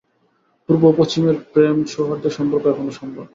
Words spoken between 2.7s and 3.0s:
এখনও